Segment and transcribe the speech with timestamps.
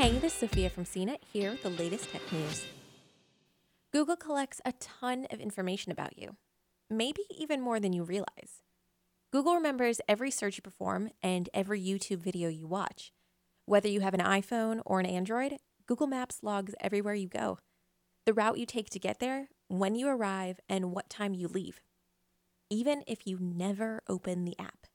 [0.00, 2.64] Hey, this is Sophia from CNET here with the latest tech news.
[3.92, 6.36] Google collects a ton of information about you,
[6.88, 8.62] maybe even more than you realize.
[9.30, 13.12] Google remembers every search you perform and every YouTube video you watch.
[13.66, 17.58] Whether you have an iPhone or an Android, Google Maps logs everywhere you go,
[18.24, 21.78] the route you take to get there, when you arrive, and what time you leave,
[22.70, 24.86] even if you never open the app.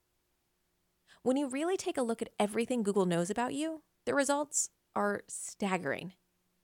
[1.21, 5.23] When you really take a look at everything Google knows about you, the results are
[5.27, 6.13] staggering,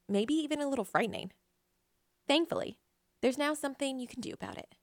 [0.07, 1.31] maybe even a little frightening.
[2.27, 2.77] Thankfully,
[3.21, 4.75] there's now something you can do about it.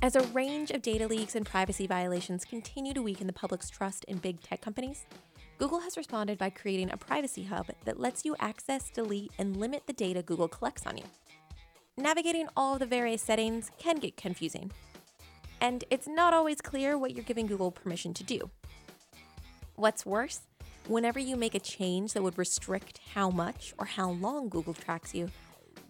[0.00, 4.04] As a range of data leaks and privacy violations continue to weaken the public's trust
[4.04, 5.06] in big tech companies,
[5.58, 9.82] Google has responded by creating a privacy hub that lets you access, delete, and limit
[9.86, 11.04] the data Google collects on you.
[11.96, 14.70] Navigating all the various settings can get confusing,
[15.60, 18.50] and it's not always clear what you're giving Google permission to do.
[19.74, 20.42] What's worse,
[20.88, 25.14] whenever you make a change that would restrict how much or how long Google tracks
[25.14, 25.30] you,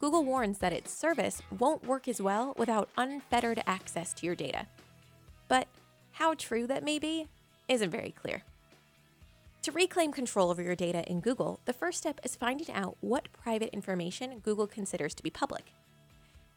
[0.01, 4.67] Google warns that its service won't work as well without unfettered access to your data.
[5.49, 5.69] But
[6.13, 7.27] how true that may be
[7.69, 8.43] isn't very clear.
[9.63, 13.33] To reclaim control over your data in Google, the first step is finding out what
[13.33, 15.73] private information Google considers to be public.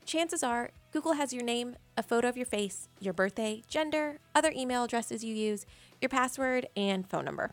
[0.06, 4.52] Chances are, Google has your name, a photo of your face, your birthday, gender, other
[4.56, 5.66] email addresses you use,
[6.00, 7.52] your password, and phone number.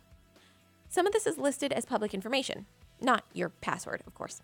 [0.89, 2.67] Some of this is listed as public information,
[3.01, 4.41] not your password, of course.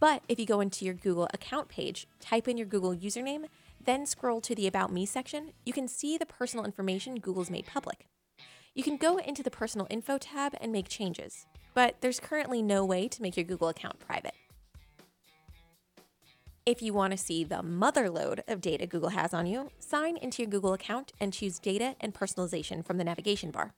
[0.00, 3.46] But if you go into your Google account page, type in your Google username,
[3.84, 7.66] then scroll to the About Me section, you can see the personal information Google's made
[7.66, 8.06] public.
[8.74, 12.84] You can go into the Personal Info tab and make changes, but there's currently no
[12.84, 14.34] way to make your Google account private.
[16.66, 20.42] If you want to see the motherload of data Google has on you, sign into
[20.42, 23.74] your Google account and choose Data and Personalization from the navigation bar.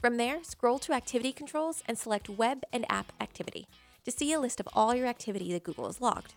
[0.00, 3.68] From there, scroll to Activity Controls and select Web and App Activity
[4.06, 6.32] to see a list of all your activity that Google has logged.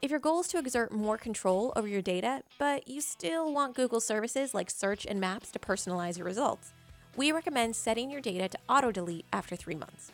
[0.00, 3.76] If your goal is to exert more control over your data, but you still want
[3.76, 6.72] Google services like search and maps to personalize your results,
[7.14, 10.10] we recommend setting your data to auto delete after three months.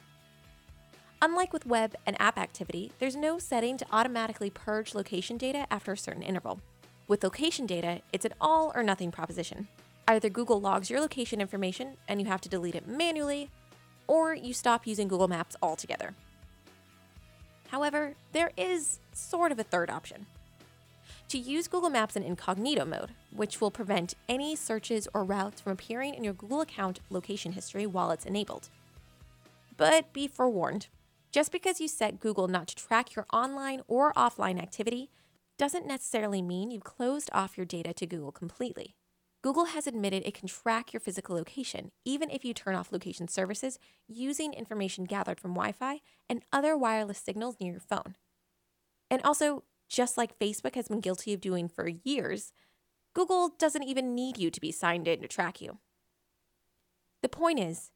[1.23, 5.93] Unlike with web and app activity, there's no setting to automatically purge location data after
[5.93, 6.61] a certain interval.
[7.07, 9.69] With location data, it's an all or nothing proposition.
[10.07, 13.51] Either Google logs your location information and you have to delete it manually,
[14.07, 16.15] or you stop using Google Maps altogether.
[17.69, 20.27] However, there is sort of a third option.
[21.29, 25.73] To use Google Maps in incognito mode, which will prevent any searches or routes from
[25.73, 28.69] appearing in your Google account location history while it's enabled.
[29.77, 30.89] But be forewarned
[31.33, 35.11] just because you set Google not to track your online or offline activity
[35.57, 38.95] doesn't necessarily mean you've closed off your data to Google completely.
[39.45, 43.29] Google has admitted it can track your physical location, even if you turn off location
[43.29, 43.79] services
[44.09, 46.01] using information gathered from Wi Fi
[46.31, 48.15] and other wireless signals near your phone.
[49.11, 52.55] And also, just like Facebook has been guilty of doing for years,
[53.15, 55.77] Google doesn't even need you to be signed in to track you.
[57.21, 57.91] The point is,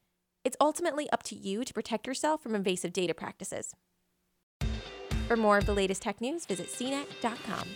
[0.44, 3.72] it's ultimately up to you to protect yourself from invasive data practices.
[5.26, 7.68] For more of the latest tech news, visit cnet.com.